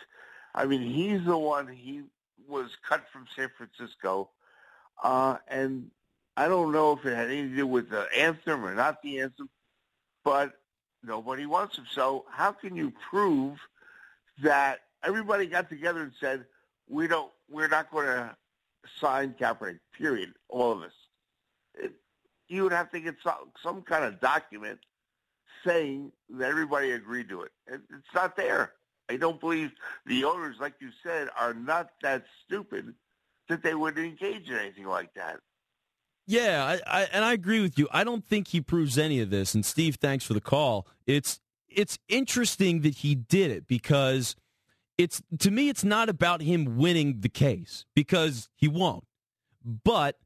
I 0.55 0.65
mean, 0.65 0.81
he's 0.81 1.25
the 1.25 1.39
one. 1.39 1.69
He 1.69 2.03
was 2.49 2.71
cut 2.89 3.05
from 3.13 3.27
San 3.37 3.51
Francisco, 3.57 4.31
uh, 5.05 5.37
and 5.47 5.91
I 6.37 6.49
don't 6.49 6.73
know 6.73 6.93
if 6.93 7.05
it 7.05 7.15
had 7.15 7.29
anything 7.29 7.51
to 7.51 7.57
do 7.57 7.67
with 7.67 7.91
the 7.91 8.07
anthem 8.17 8.65
or 8.65 8.75
not 8.75 9.03
the 9.03 9.21
anthem, 9.21 9.49
but 10.25 10.55
Nobody 11.03 11.47
wants 11.47 11.77
him. 11.77 11.87
So 11.91 12.25
how 12.31 12.53
can 12.53 12.77
you 12.77 12.93
prove 13.11 13.59
that 14.43 14.81
everybody 15.05 15.47
got 15.47 15.69
together 15.69 16.03
and 16.03 16.13
said 16.21 16.45
we 16.89 17.07
don't, 17.07 17.31
we're 17.51 17.69
not 17.69 17.91
going 17.91 18.07
to 18.07 18.37
sign 19.01 19.35
Kaepernick? 19.39 19.81
Period. 19.97 20.33
All 20.49 20.73
of 20.73 20.83
us. 20.83 20.93
It, 21.75 21.93
you 22.49 22.63
would 22.65 22.73
have 22.73 22.91
to 22.91 23.01
get 23.01 23.17
some, 23.23 23.53
some 23.63 23.83
kind 23.83 24.05
of 24.05 24.21
document 24.21 24.79
saying 25.65 26.13
that 26.31 26.51
everybody 26.51 26.93
agreed 26.93 27.29
to 27.29 27.43
it. 27.43 27.53
it. 27.67 27.81
It's 27.91 28.15
not 28.15 28.37
there. 28.37 28.73
I 29.09 29.17
don't 29.17 29.41
believe 29.41 29.73
the 30.07 30.25
owners, 30.25 30.57
like 30.61 30.75
you 30.81 30.91
said, 31.03 31.29
are 31.39 31.55
not 31.55 31.91
that 32.03 32.25
stupid 32.45 32.95
that 33.49 33.63
they 33.63 33.75
would 33.75 33.99
engage 33.99 34.49
in 34.49 34.57
anything 34.57 34.87
like 34.87 35.15
that. 35.15 35.41
Yeah, 36.31 36.79
I, 36.87 37.01
I, 37.01 37.03
and 37.11 37.25
I 37.25 37.33
agree 37.33 37.63
with 37.63 37.79
you. 37.79 37.89
I 37.91 38.05
don't 38.05 38.23
think 38.23 38.49
he 38.49 38.61
proves 38.61 38.99
any 38.99 39.19
of 39.21 39.31
this. 39.31 39.55
And 39.55 39.65
Steve, 39.65 39.95
thanks 39.95 40.27
for 40.27 40.35
the 40.35 40.43
call. 40.43 40.87
It's 41.07 41.41
it's 41.71 41.99
interesting 42.07 42.83
that 42.83 42.97
he 42.97 43.15
did 43.15 43.51
it 43.51 43.67
because 43.67 44.37
it's 44.99 45.23
to 45.39 45.51
me 45.51 45.71
it's 45.71 45.85
not 45.85 46.11
about 46.11 46.43
him 46.43 46.77
winning 46.77 47.21
the 47.21 47.31
case 47.31 47.87
because 47.95 48.51
he 48.55 48.69
won't. 48.69 49.05
But 49.65 50.19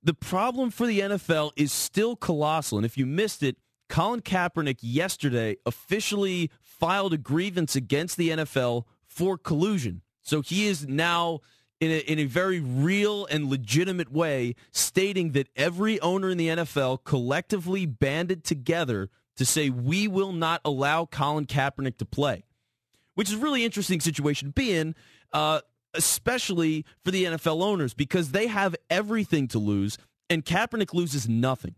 the 0.00 0.14
problem 0.14 0.70
for 0.70 0.86
the 0.86 1.00
NFL 1.00 1.50
is 1.56 1.72
still 1.72 2.14
colossal. 2.14 2.78
And 2.78 2.86
if 2.86 2.96
you 2.96 3.04
missed 3.04 3.42
it, 3.42 3.56
Colin 3.88 4.20
Kaepernick 4.20 4.78
yesterday 4.80 5.56
officially 5.66 6.52
filed 6.60 7.14
a 7.14 7.18
grievance 7.18 7.74
against 7.74 8.16
the 8.16 8.30
NFL 8.30 8.84
for 9.08 9.36
collusion. 9.36 10.02
So 10.22 10.40
he 10.40 10.68
is 10.68 10.86
now 10.86 11.40
in 11.80 11.90
a, 11.90 11.98
in 11.98 12.18
a 12.18 12.24
very 12.24 12.60
real 12.60 13.26
and 13.26 13.48
legitimate 13.48 14.12
way 14.12 14.54
stating 14.70 15.32
that 15.32 15.48
every 15.56 15.98
owner 16.00 16.30
in 16.30 16.38
the 16.38 16.48
NFL 16.48 17.04
collectively 17.04 17.86
banded 17.86 18.44
together 18.44 19.08
to 19.36 19.46
say 19.46 19.70
we 19.70 20.06
will 20.06 20.32
not 20.32 20.60
allow 20.64 21.06
Colin 21.06 21.46
Kaepernick 21.46 21.96
to 21.96 22.04
play, 22.04 22.44
which 23.14 23.28
is 23.28 23.34
a 23.34 23.38
really 23.38 23.64
interesting 23.64 24.00
situation 24.00 24.48
to 24.48 24.52
be 24.52 24.72
in, 24.72 24.94
uh, 25.32 25.60
especially 25.94 26.84
for 27.04 27.10
the 27.10 27.24
NFL 27.24 27.62
owners 27.62 27.94
because 27.94 28.32
they 28.32 28.46
have 28.46 28.76
everything 28.90 29.48
to 29.48 29.58
lose 29.58 29.96
and 30.28 30.44
Kaepernick 30.44 30.94
loses 30.94 31.28
nothing. 31.28 31.74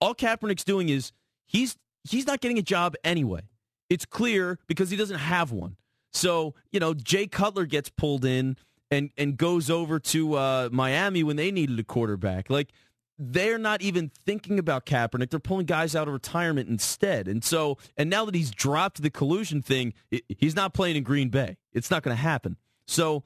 All 0.00 0.14
Kaepernick's 0.14 0.64
doing 0.64 0.88
is 0.88 1.12
he's 1.46 1.76
he's 2.04 2.26
not 2.26 2.40
getting 2.40 2.58
a 2.58 2.62
job 2.62 2.94
anyway. 3.02 3.42
It's 3.88 4.04
clear 4.04 4.58
because 4.66 4.90
he 4.90 4.96
doesn't 4.96 5.18
have 5.18 5.50
one. 5.50 5.76
So, 6.12 6.54
you 6.70 6.80
know, 6.80 6.94
Jay 6.94 7.26
Cutler 7.26 7.66
gets 7.66 7.90
pulled 7.90 8.24
in 8.24 8.56
and, 8.90 9.10
and 9.16 9.36
goes 9.36 9.70
over 9.70 9.98
to 9.98 10.34
uh, 10.34 10.68
Miami 10.72 11.22
when 11.22 11.36
they 11.36 11.50
needed 11.50 11.78
a 11.78 11.84
quarterback. 11.84 12.48
Like, 12.50 12.72
they're 13.18 13.58
not 13.58 13.82
even 13.82 14.10
thinking 14.24 14.58
about 14.58 14.86
Kaepernick. 14.86 15.30
They're 15.30 15.40
pulling 15.40 15.66
guys 15.66 15.96
out 15.96 16.06
of 16.06 16.14
retirement 16.14 16.68
instead. 16.68 17.26
And 17.26 17.42
so, 17.42 17.76
and 17.96 18.08
now 18.08 18.24
that 18.24 18.34
he's 18.34 18.52
dropped 18.52 19.02
the 19.02 19.10
collusion 19.10 19.60
thing, 19.60 19.92
he's 20.28 20.54
not 20.54 20.72
playing 20.72 20.96
in 20.96 21.02
Green 21.02 21.28
Bay. 21.28 21.56
It's 21.72 21.90
not 21.90 22.04
going 22.04 22.16
to 22.16 22.22
happen. 22.22 22.56
So, 22.86 23.24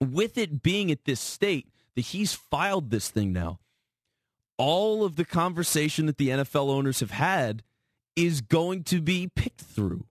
with 0.00 0.36
it 0.36 0.62
being 0.62 0.90
at 0.90 1.04
this 1.04 1.20
state 1.20 1.68
that 1.96 2.02
he's 2.02 2.34
filed 2.34 2.90
this 2.90 3.08
thing 3.08 3.32
now, 3.32 3.58
all 4.58 5.04
of 5.04 5.16
the 5.16 5.24
conversation 5.24 6.06
that 6.06 6.18
the 6.18 6.28
NFL 6.28 6.68
owners 6.68 7.00
have 7.00 7.12
had 7.12 7.62
is 8.14 8.40
going 8.40 8.84
to 8.84 9.00
be 9.00 9.30
picked 9.34 9.60
through. 9.60 10.04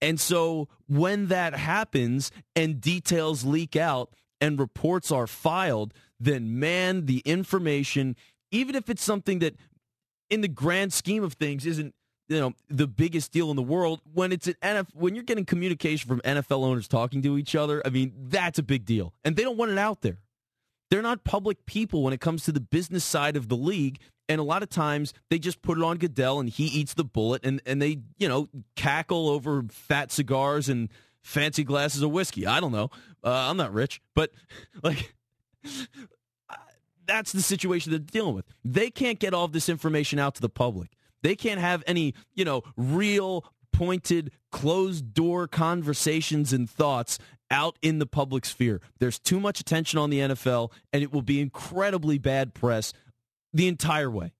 And 0.00 0.20
so 0.20 0.68
when 0.86 1.26
that 1.26 1.54
happens 1.54 2.30
and 2.54 2.80
details 2.80 3.44
leak 3.44 3.76
out 3.76 4.10
and 4.40 4.58
reports 4.58 5.10
are 5.10 5.26
filed, 5.26 5.92
then 6.20 6.58
man, 6.58 7.06
the 7.06 7.18
information, 7.20 8.16
even 8.50 8.74
if 8.74 8.88
it's 8.88 9.02
something 9.02 9.40
that 9.40 9.56
in 10.30 10.40
the 10.40 10.48
grand 10.48 10.92
scheme 10.92 11.24
of 11.24 11.34
things 11.34 11.66
isn't 11.66 11.94
you 12.28 12.38
know 12.38 12.52
the 12.68 12.86
biggest 12.86 13.32
deal 13.32 13.50
in 13.50 13.56
the 13.56 13.62
world 13.62 14.00
when 14.12 14.32
it's 14.32 14.46
an 14.46 14.54
NFL 14.62 14.94
when 14.94 15.14
you're 15.14 15.24
getting 15.24 15.46
communication 15.46 16.08
from 16.08 16.20
NFL 16.20 16.62
owners 16.62 16.86
talking 16.86 17.22
to 17.22 17.38
each 17.38 17.54
other 17.54 17.80
I 17.86 17.90
mean 17.90 18.12
that's 18.28 18.58
a 18.58 18.62
big 18.62 18.84
deal. 18.84 19.14
And 19.24 19.34
they 19.34 19.42
don't 19.42 19.56
want 19.56 19.70
it 19.70 19.78
out 19.78 20.02
there. 20.02 20.18
They're 20.90 21.02
not 21.02 21.24
public 21.24 21.66
people 21.66 22.02
when 22.02 22.12
it 22.12 22.20
comes 22.20 22.44
to 22.44 22.52
the 22.52 22.60
business 22.60 23.04
side 23.04 23.36
of 23.36 23.48
the 23.48 23.56
league 23.56 23.98
and 24.28 24.40
a 24.40 24.44
lot 24.44 24.62
of 24.62 24.68
times 24.68 25.14
they 25.30 25.38
just 25.38 25.62
put 25.62 25.78
it 25.78 25.84
on 25.84 25.96
Goodell 25.98 26.40
and 26.40 26.48
he 26.48 26.64
eats 26.64 26.94
the 26.94 27.04
bullet 27.04 27.44
and, 27.44 27.60
and 27.64 27.80
they, 27.80 28.00
you 28.18 28.28
know, 28.28 28.48
cackle 28.76 29.28
over 29.28 29.64
fat 29.70 30.12
cigars 30.12 30.68
and 30.68 30.88
fancy 31.22 31.64
glasses 31.64 32.02
of 32.02 32.10
whiskey. 32.10 32.46
I 32.46 32.60
don't 32.60 32.72
know. 32.72 32.90
Uh, 33.24 33.48
I'm 33.50 33.56
not 33.56 33.72
rich, 33.72 34.00
but 34.14 34.30
like 34.82 35.14
that's 37.06 37.32
the 37.32 37.42
situation 37.42 37.90
they're 37.90 37.98
dealing 37.98 38.34
with. 38.34 38.44
They 38.64 38.90
can't 38.90 39.18
get 39.18 39.34
all 39.34 39.44
of 39.44 39.52
this 39.52 39.68
information 39.68 40.18
out 40.18 40.34
to 40.36 40.40
the 40.40 40.48
public. 40.48 40.90
They 41.22 41.34
can't 41.34 41.60
have 41.60 41.82
any, 41.86 42.14
you 42.34 42.44
know, 42.44 42.62
real 42.76 43.44
pointed 43.72 44.30
closed 44.50 45.14
door 45.14 45.46
conversations 45.48 46.52
and 46.52 46.68
thoughts 46.68 47.18
out 47.50 47.78
in 47.82 47.98
the 47.98 48.06
public 48.06 48.44
sphere. 48.44 48.80
There's 48.98 49.18
too 49.18 49.40
much 49.40 49.60
attention 49.60 49.98
on 49.98 50.10
the 50.10 50.18
NFL 50.18 50.70
and 50.92 51.02
it 51.02 51.12
will 51.12 51.22
be 51.22 51.40
incredibly 51.40 52.18
bad 52.18 52.54
press 52.54 52.92
the 53.52 53.68
entire 53.68 54.10
way. 54.10 54.32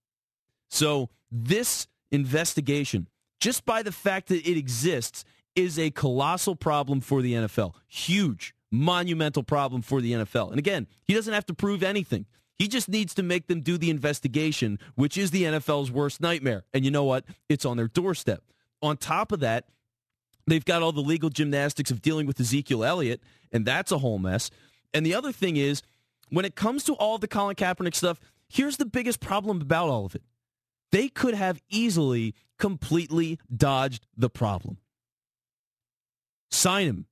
So 0.69 1.11
this 1.31 1.87
investigation, 2.11 3.09
just 3.41 3.65
by 3.65 3.83
the 3.83 3.93
fact 3.93 4.29
that 4.29 4.49
it 4.49 4.57
exists, 4.57 5.25
is 5.55 5.79
a 5.79 5.91
colossal 5.91 6.55
problem 6.55 7.01
for 7.01 7.23
the 7.23 7.35
NFL. 7.35 7.75
Huge, 7.89 8.55
monumental 8.71 9.43
problem 9.43 9.83
for 9.83 10.01
the 10.01 10.13
NFL. 10.13 10.51
And 10.51 10.59
again, 10.59 10.87
he 11.05 11.15
doesn't 11.15 11.35
have 11.35 11.47
to 11.47 11.55
prove 11.55 11.83
anything. 11.83 12.27
He 12.59 12.69
just 12.69 12.89
needs 12.89 13.15
to 13.15 13.23
make 13.23 13.47
them 13.47 13.61
do 13.61 13.79
the 13.79 13.91
investigation, 13.91 14.79
which 14.97 15.17
is 15.17 15.31
the 15.31 15.45
NFL's 15.45 15.91
worst 15.91 16.21
nightmare. 16.21 16.65
And 16.75 16.85
you 16.85 16.91
know 16.91 17.05
what? 17.05 17.25
It's 17.49 17.65
on 17.65 17.77
their 17.77 17.89
doorstep. 17.89 18.43
On 18.83 18.97
top 18.97 19.33
of 19.33 19.41
that, 19.41 19.67
they've 20.47 20.65
got 20.65 20.83
all 20.83 20.93
the 20.93 21.01
legal 21.01 21.31
gymnastics 21.31 21.91
of 21.91 22.03
dealing 22.03 22.27
with 22.27 22.41
Ezekiel 22.41 22.85
Elliott, 22.85 23.23
and 23.53 23.65
that's 23.65 23.93
a 23.93 23.99
whole 23.99 24.19
mess. 24.19 24.51
And 24.93 25.07
the 25.07 25.15
other 25.15 25.33
thing 25.33 25.57
is, 25.57 25.83
when 26.31 26.45
it 26.45 26.57
comes 26.57 26.85
to 26.85 26.95
all 26.95 27.19
the 27.19 27.29
Colin 27.29 27.57
Kaepernick 27.57 27.95
stuff, 27.95 28.21
Here's 28.49 28.77
the 28.77 28.87
biggest 28.87 29.21
problem 29.21 29.61
about 29.61 29.89
all 29.89 30.07
of 30.07 30.15
it 30.15 30.23
they 30.91 31.09
could 31.09 31.35
have 31.35 31.61
easily 31.69 32.35
completely 32.59 33.39
dodged 33.55 34.07
the 34.17 34.31
problem. 34.31 34.79
Sign 36.51 36.87
him. 36.87 37.07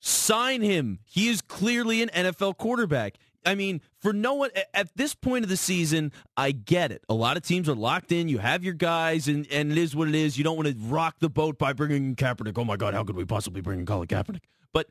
Sign 0.00 0.62
him. 0.62 1.00
He 1.04 1.28
is 1.28 1.42
clearly 1.42 2.02
an 2.02 2.08
NFL 2.10 2.56
quarterback. 2.58 3.16
I 3.44 3.54
mean, 3.54 3.80
for 4.00 4.12
no 4.12 4.34
one 4.34 4.50
at 4.74 4.88
this 4.96 5.14
point 5.14 5.44
of 5.44 5.48
the 5.48 5.56
season, 5.56 6.12
I 6.36 6.50
get 6.50 6.90
it. 6.90 7.04
A 7.08 7.14
lot 7.14 7.36
of 7.36 7.42
teams 7.44 7.68
are 7.68 7.74
locked 7.74 8.10
in. 8.10 8.28
You 8.28 8.38
have 8.38 8.64
your 8.64 8.74
guys, 8.74 9.28
and, 9.28 9.46
and 9.52 9.70
it 9.70 9.78
is 9.78 9.94
what 9.94 10.08
it 10.08 10.14
is. 10.14 10.36
You 10.36 10.44
don't 10.44 10.56
want 10.56 10.68
to 10.68 10.74
rock 10.86 11.16
the 11.20 11.30
boat 11.30 11.56
by 11.58 11.72
bringing 11.72 12.06
in 12.06 12.16
Kaepernick. 12.16 12.58
Oh 12.58 12.64
my 12.64 12.76
God, 12.76 12.94
how 12.94 13.04
could 13.04 13.16
we 13.16 13.24
possibly 13.24 13.60
bring 13.60 13.78
in 13.78 13.86
Colin 13.86 14.08
Kaepernick? 14.08 14.42
But 14.72 14.88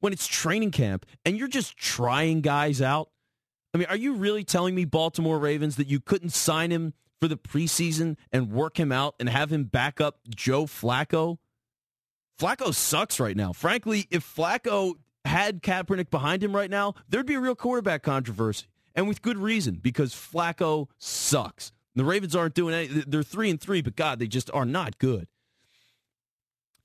when 0.00 0.12
it's 0.12 0.26
training 0.26 0.70
camp 0.70 1.04
and 1.24 1.36
you're 1.36 1.48
just 1.48 1.76
trying 1.76 2.40
guys 2.40 2.80
out, 2.80 3.10
I 3.74 3.78
mean, 3.78 3.86
are 3.88 3.96
you 3.96 4.14
really 4.14 4.44
telling 4.44 4.74
me, 4.74 4.84
Baltimore 4.84 5.38
Ravens, 5.38 5.76
that 5.76 5.88
you 5.88 6.00
couldn't 6.00 6.30
sign 6.30 6.70
him 6.70 6.94
for 7.20 7.28
the 7.28 7.36
preseason 7.36 8.16
and 8.32 8.50
work 8.50 8.78
him 8.78 8.92
out 8.92 9.14
and 9.20 9.28
have 9.28 9.52
him 9.52 9.64
back 9.64 10.00
up 10.00 10.20
Joe 10.28 10.64
Flacco? 10.64 11.38
Flacco 12.40 12.72
sucks 12.72 13.18
right 13.20 13.36
now. 13.36 13.52
Frankly, 13.52 14.06
if 14.10 14.24
Flacco 14.24 14.94
had 15.24 15.62
Kaepernick 15.62 16.10
behind 16.10 16.42
him 16.42 16.54
right 16.54 16.70
now, 16.70 16.94
there'd 17.08 17.26
be 17.26 17.34
a 17.34 17.40
real 17.40 17.54
quarterback 17.54 18.02
controversy. 18.02 18.66
And 18.94 19.06
with 19.06 19.22
good 19.22 19.36
reason, 19.36 19.76
because 19.76 20.14
Flacco 20.14 20.88
sucks. 20.98 21.72
The 21.94 22.04
Ravens 22.04 22.36
aren't 22.36 22.54
doing 22.54 22.74
any 22.74 22.86
they're 22.86 23.22
three 23.22 23.50
and 23.50 23.60
three, 23.60 23.82
but 23.82 23.96
God, 23.96 24.18
they 24.18 24.28
just 24.28 24.50
are 24.54 24.64
not 24.64 24.98
good. 24.98 25.26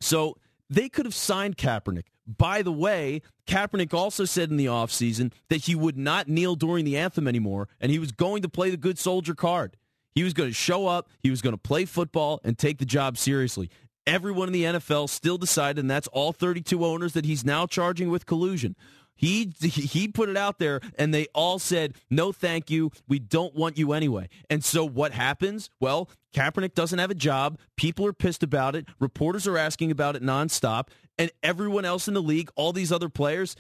So 0.01 0.37
they 0.69 0.89
could 0.89 1.05
have 1.05 1.15
signed 1.15 1.57
Kaepernick. 1.57 2.05
By 2.25 2.61
the 2.61 2.71
way, 2.71 3.21
Kaepernick 3.47 3.93
also 3.93 4.25
said 4.25 4.49
in 4.49 4.57
the 4.57 4.67
offseason 4.67 5.33
that 5.49 5.65
he 5.65 5.75
would 5.75 5.97
not 5.97 6.27
kneel 6.27 6.55
during 6.55 6.85
the 6.85 6.97
anthem 6.97 7.27
anymore, 7.27 7.67
and 7.81 7.91
he 7.91 7.99
was 7.99 8.11
going 8.11 8.41
to 8.43 8.49
play 8.49 8.69
the 8.69 8.77
good 8.77 8.97
soldier 8.97 9.35
card. 9.35 9.75
He 10.15 10.23
was 10.23 10.33
going 10.33 10.49
to 10.49 10.53
show 10.53 10.87
up, 10.87 11.09
he 11.19 11.29
was 11.29 11.41
going 11.41 11.53
to 11.53 11.57
play 11.57 11.85
football, 11.85 12.39
and 12.43 12.57
take 12.57 12.77
the 12.77 12.85
job 12.85 13.17
seriously. 13.17 13.69
Everyone 14.05 14.47
in 14.47 14.53
the 14.53 14.63
NFL 14.63 15.09
still 15.09 15.37
decided, 15.37 15.79
and 15.79 15.89
that's 15.89 16.07
all 16.07 16.33
32 16.33 16.85
owners 16.85 17.13
that 17.13 17.25
he's 17.25 17.45
now 17.45 17.65
charging 17.65 18.09
with 18.09 18.25
collusion. 18.25 18.75
He 19.15 19.53
he 19.61 20.07
put 20.07 20.29
it 20.29 20.37
out 20.37 20.59
there, 20.59 20.81
and 20.97 21.13
they 21.13 21.27
all 21.33 21.59
said, 21.59 21.95
"No, 22.09 22.31
thank 22.31 22.69
you. 22.69 22.91
We 23.07 23.19
don't 23.19 23.55
want 23.55 23.77
you 23.77 23.93
anyway." 23.93 24.29
And 24.49 24.63
so, 24.63 24.83
what 24.83 25.13
happens? 25.13 25.69
Well, 25.79 26.09
Kaepernick 26.33 26.73
doesn't 26.73 26.99
have 26.99 27.11
a 27.11 27.15
job. 27.15 27.59
People 27.77 28.05
are 28.05 28.13
pissed 28.13 28.43
about 28.43 28.75
it. 28.75 28.87
Reporters 28.99 29.47
are 29.47 29.57
asking 29.57 29.91
about 29.91 30.15
it 30.15 30.23
nonstop, 30.23 30.87
and 31.17 31.31
everyone 31.41 31.85
else 31.85 32.07
in 32.07 32.13
the 32.13 32.21
league, 32.21 32.49
all 32.55 32.73
these 32.73 32.91
other 32.91 33.09
players, 33.09 33.55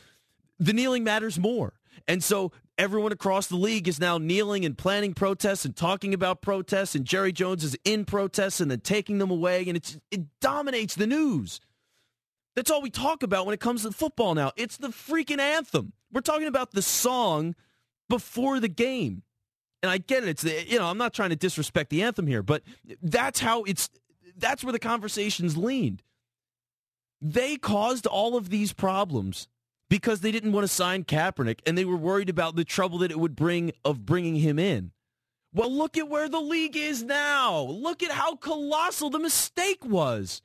the 0.59 0.73
kneeling 0.73 1.03
matters 1.03 1.39
more. 1.39 1.73
And 2.07 2.23
so 2.23 2.51
everyone 2.77 3.11
across 3.11 3.47
the 3.47 3.55
league 3.55 3.87
is 3.87 3.99
now 3.99 4.17
kneeling 4.17 4.65
and 4.65 4.77
planning 4.77 5.13
protests 5.13 5.65
and 5.65 5.75
talking 5.75 6.13
about 6.13 6.41
protests, 6.41 6.95
and 6.95 7.05
Jerry 7.05 7.31
Jones 7.31 7.63
is 7.63 7.77
in 7.85 8.05
protests 8.05 8.59
and 8.59 8.69
then 8.71 8.81
taking 8.81 9.19
them 9.19 9.31
away, 9.31 9.63
and 9.67 9.77
it 10.11 10.39
dominates 10.41 10.95
the 10.95 11.07
news. 11.07 11.61
That's 12.55 12.69
all 12.69 12.81
we 12.81 12.89
talk 12.89 13.23
about 13.23 13.45
when 13.45 13.53
it 13.53 13.59
comes 13.59 13.83
to 13.83 13.91
football 13.91 14.35
now. 14.35 14.51
It's 14.55 14.77
the 14.77 14.89
freaking 14.89 15.39
anthem. 15.39 15.93
We're 16.11 16.21
talking 16.21 16.47
about 16.47 16.71
the 16.71 16.81
song 16.81 17.55
before 18.09 18.59
the 18.59 18.67
game. 18.67 19.23
And 19.81 19.89
I 19.89 19.97
get 19.97 20.23
it. 20.23 20.29
It's 20.29 20.43
the, 20.43 20.65
you 20.67 20.77
know, 20.77 20.85
I'm 20.85 20.97
not 20.97 21.13
trying 21.13 21.31
to 21.31 21.35
disrespect 21.35 21.89
the 21.89 22.03
anthem 22.03 22.27
here, 22.27 22.43
but 22.43 22.63
that's 23.01 23.39
how 23.39 23.63
it's 23.63 23.89
that's 24.37 24.63
where 24.63 24.71
the 24.71 24.79
conversations 24.79 25.57
leaned. 25.57 26.03
They 27.21 27.57
caused 27.57 28.05
all 28.05 28.37
of 28.37 28.49
these 28.49 28.73
problems 28.73 29.47
because 29.89 30.21
they 30.21 30.31
didn't 30.31 30.53
want 30.53 30.63
to 30.63 30.73
sign 30.73 31.03
Kaepernick 31.03 31.59
and 31.65 31.77
they 31.77 31.85
were 31.85 31.97
worried 31.97 32.29
about 32.29 32.55
the 32.55 32.63
trouble 32.63 32.97
that 32.99 33.11
it 33.11 33.19
would 33.19 33.35
bring 33.35 33.71
of 33.83 34.05
bringing 34.05 34.35
him 34.35 34.57
in. 34.57 34.91
Well, 35.53 35.71
look 35.71 35.97
at 35.97 36.09
where 36.09 36.29
the 36.29 36.41
league 36.41 36.75
is 36.75 37.03
now. 37.03 37.61
Look 37.61 38.01
at 38.01 38.11
how 38.11 38.35
colossal 38.35 39.09
the 39.09 39.19
mistake 39.19 39.85
was 39.85 40.41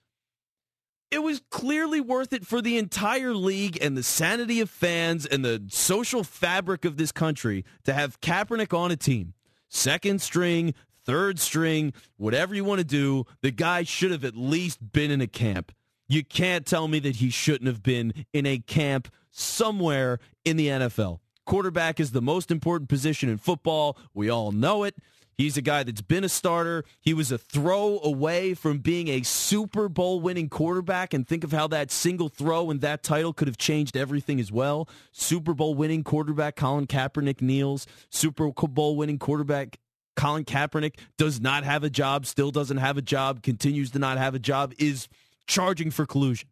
it 1.10 1.22
was 1.22 1.40
clearly 1.50 2.00
worth 2.00 2.32
it 2.32 2.46
for 2.46 2.60
the 2.60 2.76
entire 2.76 3.34
league 3.34 3.78
and 3.80 3.96
the 3.96 4.02
sanity 4.02 4.60
of 4.60 4.68
fans 4.68 5.24
and 5.24 5.44
the 5.44 5.64
social 5.68 6.22
fabric 6.22 6.84
of 6.84 6.96
this 6.96 7.12
country 7.12 7.64
to 7.84 7.94
have 7.94 8.20
Kaepernick 8.20 8.76
on 8.76 8.90
a 8.90 8.96
team. 8.96 9.34
Second 9.68 10.20
string, 10.20 10.74
third 11.04 11.38
string, 11.38 11.92
whatever 12.16 12.54
you 12.54 12.64
want 12.64 12.80
to 12.80 12.84
do, 12.84 13.24
the 13.40 13.50
guy 13.50 13.82
should 13.82 14.10
have 14.10 14.24
at 14.24 14.36
least 14.36 14.92
been 14.92 15.10
in 15.10 15.20
a 15.20 15.26
camp. 15.26 15.72
You 16.08 16.24
can't 16.24 16.66
tell 16.66 16.88
me 16.88 16.98
that 17.00 17.16
he 17.16 17.30
shouldn't 17.30 17.66
have 17.66 17.82
been 17.82 18.26
in 18.32 18.46
a 18.46 18.58
camp 18.58 19.08
somewhere 19.30 20.18
in 20.44 20.56
the 20.56 20.68
NFL. 20.68 21.20
Quarterback 21.44 22.00
is 22.00 22.12
the 22.12 22.22
most 22.22 22.50
important 22.50 22.90
position 22.90 23.28
in 23.30 23.38
football. 23.38 23.96
We 24.12 24.28
all 24.28 24.52
know 24.52 24.84
it. 24.84 24.94
He's 25.38 25.56
a 25.56 25.62
guy 25.62 25.84
that's 25.84 26.02
been 26.02 26.24
a 26.24 26.28
starter. 26.28 26.84
He 27.00 27.14
was 27.14 27.30
a 27.30 27.38
throw 27.38 28.00
away 28.02 28.54
from 28.54 28.78
being 28.78 29.06
a 29.06 29.22
Super 29.22 29.88
Bowl 29.88 30.20
winning 30.20 30.48
quarterback. 30.48 31.14
And 31.14 31.26
think 31.26 31.44
of 31.44 31.52
how 31.52 31.68
that 31.68 31.92
single 31.92 32.28
throw 32.28 32.70
and 32.70 32.80
that 32.80 33.04
title 33.04 33.32
could 33.32 33.46
have 33.46 33.56
changed 33.56 33.96
everything 33.96 34.40
as 34.40 34.50
well. 34.50 34.88
Super 35.12 35.54
Bowl 35.54 35.76
winning 35.76 36.02
quarterback 36.02 36.56
Colin 36.56 36.88
Kaepernick 36.88 37.40
kneels. 37.40 37.86
Super 38.10 38.50
Bowl 38.50 38.96
winning 38.96 39.20
quarterback 39.20 39.78
Colin 40.16 40.44
Kaepernick 40.44 40.98
does 41.16 41.40
not 41.40 41.62
have 41.62 41.84
a 41.84 41.90
job, 41.90 42.26
still 42.26 42.50
doesn't 42.50 42.78
have 42.78 42.98
a 42.98 43.02
job, 43.02 43.40
continues 43.40 43.92
to 43.92 44.00
not 44.00 44.18
have 44.18 44.34
a 44.34 44.40
job, 44.40 44.74
is 44.76 45.06
charging 45.46 45.92
for 45.92 46.04
collusion. 46.04 46.48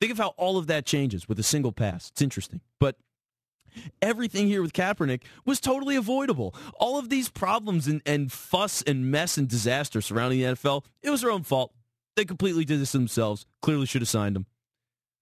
Think 0.00 0.12
of 0.12 0.18
how 0.18 0.28
all 0.36 0.56
of 0.56 0.68
that 0.68 0.86
changes 0.86 1.28
with 1.28 1.40
a 1.40 1.42
single 1.42 1.72
pass. 1.72 2.10
It's 2.10 2.22
interesting. 2.22 2.60
But 2.78 2.96
everything 4.02 4.46
here 4.46 4.62
with 4.62 4.72
Kaepernick 4.72 5.22
was 5.44 5.60
totally 5.60 5.96
avoidable. 5.96 6.54
All 6.78 6.98
of 6.98 7.08
these 7.08 7.28
problems 7.28 7.86
and, 7.86 8.02
and 8.06 8.30
fuss 8.30 8.82
and 8.82 9.10
mess 9.10 9.36
and 9.36 9.48
disaster 9.48 10.00
surrounding 10.00 10.40
the 10.40 10.54
NFL, 10.54 10.84
it 11.02 11.10
was 11.10 11.22
their 11.22 11.30
own 11.30 11.42
fault. 11.42 11.72
They 12.16 12.24
completely 12.24 12.64
did 12.64 12.80
this 12.80 12.92
themselves. 12.92 13.46
Clearly 13.62 13.86
should 13.86 14.02
have 14.02 14.08
signed 14.08 14.36
him. 14.36 14.46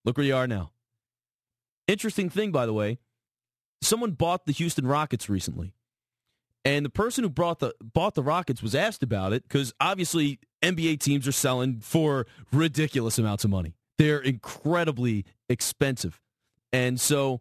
Look 0.04 0.16
where 0.16 0.26
you 0.26 0.36
are 0.36 0.46
now. 0.46 0.72
Interesting 1.88 2.28
thing, 2.30 2.52
by 2.52 2.66
the 2.66 2.72
way, 2.72 2.98
someone 3.80 4.12
bought 4.12 4.46
the 4.46 4.52
Houston 4.52 4.86
Rockets 4.86 5.28
recently. 5.28 5.74
And 6.64 6.84
the 6.84 6.90
person 6.90 7.24
who 7.24 7.30
brought 7.30 7.58
the 7.58 7.74
bought 7.82 8.14
the 8.14 8.22
Rockets 8.22 8.62
was 8.62 8.74
asked 8.74 9.02
about 9.02 9.32
it 9.32 9.42
because 9.42 9.74
obviously 9.80 10.38
NBA 10.62 11.00
teams 11.00 11.26
are 11.26 11.32
selling 11.32 11.80
for 11.80 12.26
ridiculous 12.52 13.18
amounts 13.18 13.42
of 13.42 13.50
money. 13.50 13.74
They're 13.98 14.20
incredibly 14.20 15.24
expensive. 15.48 16.20
And 16.72 17.00
so 17.00 17.40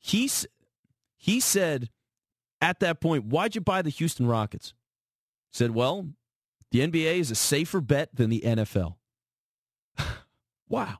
He's, 0.00 0.46
he 1.16 1.38
said 1.38 1.90
at 2.60 2.80
that 2.80 3.00
point, 3.00 3.26
why'd 3.26 3.54
you 3.54 3.60
buy 3.60 3.82
the 3.82 3.90
Houston 3.90 4.26
Rockets? 4.26 4.74
He 5.52 5.58
said, 5.58 5.72
well, 5.72 6.08
the 6.70 6.80
NBA 6.80 7.18
is 7.18 7.30
a 7.30 7.34
safer 7.34 7.80
bet 7.80 8.14
than 8.14 8.30
the 8.30 8.40
NFL. 8.40 8.96
wow. 10.68 10.98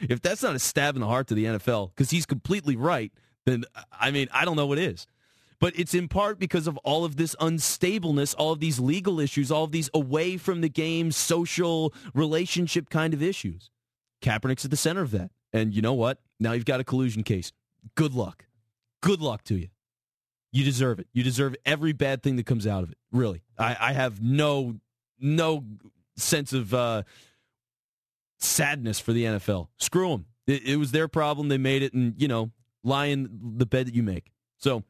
If 0.00 0.20
that's 0.20 0.42
not 0.42 0.54
a 0.54 0.58
stab 0.58 0.94
in 0.96 1.00
the 1.00 1.06
heart 1.06 1.28
to 1.28 1.34
the 1.34 1.44
NFL, 1.44 1.90
because 1.90 2.10
he's 2.10 2.26
completely 2.26 2.76
right, 2.76 3.12
then 3.44 3.64
uh, 3.74 3.82
I 3.98 4.10
mean, 4.10 4.28
I 4.32 4.44
don't 4.44 4.56
know 4.56 4.66
what 4.66 4.78
is. 4.78 5.06
But 5.58 5.78
it's 5.78 5.94
in 5.94 6.08
part 6.08 6.38
because 6.38 6.66
of 6.66 6.76
all 6.78 7.06
of 7.06 7.16
this 7.16 7.34
unstableness, 7.40 8.34
all 8.36 8.52
of 8.52 8.60
these 8.60 8.78
legal 8.78 9.18
issues, 9.20 9.50
all 9.50 9.64
of 9.64 9.72
these 9.72 9.88
away 9.94 10.36
from 10.36 10.60
the 10.60 10.68
game, 10.68 11.10
social 11.12 11.94
relationship 12.14 12.90
kind 12.90 13.14
of 13.14 13.22
issues. 13.22 13.70
Kaepernick's 14.20 14.66
at 14.66 14.70
the 14.70 14.76
center 14.76 15.00
of 15.00 15.12
that. 15.12 15.30
And 15.54 15.72
you 15.72 15.80
know 15.80 15.94
what? 15.94 16.18
Now 16.38 16.52
you've 16.52 16.66
got 16.66 16.80
a 16.80 16.84
collusion 16.84 17.22
case 17.22 17.52
good 17.94 18.14
luck. 18.14 18.46
Good 19.02 19.20
luck 19.20 19.44
to 19.44 19.56
you. 19.56 19.68
You 20.52 20.64
deserve 20.64 20.98
it. 20.98 21.06
You 21.12 21.22
deserve 21.22 21.54
every 21.64 21.92
bad 21.92 22.22
thing 22.22 22.36
that 22.36 22.46
comes 22.46 22.66
out 22.66 22.82
of 22.82 22.90
it. 22.90 22.98
Really. 23.12 23.42
I, 23.58 23.76
I 23.78 23.92
have 23.92 24.22
no 24.22 24.76
no 25.18 25.64
sense 26.16 26.52
of 26.52 26.72
uh, 26.74 27.02
sadness 28.38 29.00
for 29.00 29.12
the 29.12 29.24
NFL. 29.24 29.68
Screw 29.78 30.10
them. 30.10 30.26
It, 30.46 30.62
it 30.66 30.76
was 30.76 30.92
their 30.92 31.08
problem. 31.08 31.48
They 31.48 31.58
made 31.58 31.82
it, 31.82 31.92
and 31.92 32.14
you 32.16 32.28
know, 32.28 32.50
lie 32.82 33.06
in 33.06 33.28
the 33.56 33.66
bed 33.66 33.86
that 33.86 33.94
you 33.94 34.02
make. 34.02 34.32
So, 34.58 34.82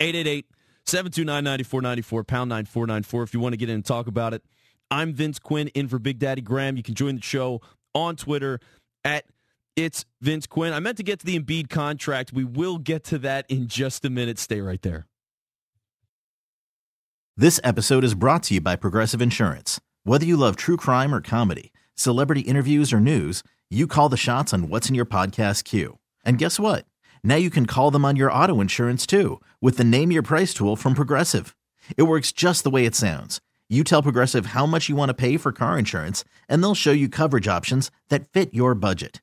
888 0.00 0.46
729 0.84 1.44
9494, 1.44 2.24
pound 2.24 2.48
9494 2.50 3.22
if 3.22 3.34
you 3.34 3.40
want 3.40 3.52
to 3.52 3.56
get 3.56 3.68
in 3.68 3.76
and 3.76 3.84
talk 3.84 4.06
about 4.06 4.34
it. 4.34 4.42
I'm 4.90 5.14
Vince 5.14 5.38
Quinn 5.38 5.68
in 5.68 5.88
for 5.88 5.98
Big 5.98 6.18
Daddy 6.18 6.42
Graham. 6.42 6.76
You 6.76 6.82
can 6.82 6.94
join 6.94 7.16
the 7.16 7.22
show 7.22 7.62
on 7.94 8.16
Twitter 8.16 8.60
at 9.02 9.24
it's 9.76 10.04
Vince 10.20 10.46
Quinn. 10.46 10.72
I 10.72 10.80
meant 10.80 10.96
to 10.98 11.02
get 11.02 11.20
to 11.20 11.26
the 11.26 11.38
Embiid 11.38 11.68
contract. 11.68 12.32
We 12.32 12.44
will 12.44 12.78
get 12.78 13.04
to 13.04 13.18
that 13.18 13.46
in 13.48 13.66
just 13.66 14.04
a 14.04 14.10
minute. 14.10 14.38
Stay 14.38 14.60
right 14.60 14.80
there. 14.82 15.06
This 17.36 17.58
episode 17.64 18.04
is 18.04 18.14
brought 18.14 18.44
to 18.44 18.54
you 18.54 18.60
by 18.60 18.76
Progressive 18.76 19.20
Insurance. 19.20 19.80
Whether 20.04 20.24
you 20.24 20.36
love 20.36 20.54
true 20.54 20.76
crime 20.76 21.12
or 21.12 21.20
comedy, 21.20 21.72
celebrity 21.96 22.42
interviews 22.42 22.92
or 22.92 23.00
news, 23.00 23.42
you 23.70 23.88
call 23.88 24.08
the 24.08 24.16
shots 24.16 24.54
on 24.54 24.68
what's 24.68 24.88
in 24.88 24.94
your 24.94 25.06
podcast 25.06 25.64
queue. 25.64 25.98
And 26.24 26.38
guess 26.38 26.60
what? 26.60 26.86
Now 27.24 27.36
you 27.36 27.50
can 27.50 27.66
call 27.66 27.90
them 27.90 28.04
on 28.04 28.14
your 28.14 28.30
auto 28.30 28.60
insurance 28.60 29.04
too 29.04 29.40
with 29.60 29.78
the 29.78 29.84
Name 29.84 30.12
Your 30.12 30.22
Price 30.22 30.54
tool 30.54 30.76
from 30.76 30.94
Progressive. 30.94 31.56
It 31.96 32.04
works 32.04 32.30
just 32.30 32.62
the 32.62 32.70
way 32.70 32.86
it 32.86 32.94
sounds. 32.94 33.40
You 33.68 33.82
tell 33.82 34.02
Progressive 34.02 34.46
how 34.46 34.66
much 34.66 34.88
you 34.88 34.94
want 34.94 35.08
to 35.08 35.14
pay 35.14 35.36
for 35.36 35.50
car 35.50 35.78
insurance, 35.78 36.22
and 36.48 36.62
they'll 36.62 36.74
show 36.74 36.92
you 36.92 37.08
coverage 37.08 37.48
options 37.48 37.90
that 38.10 38.28
fit 38.28 38.52
your 38.54 38.74
budget. 38.74 39.22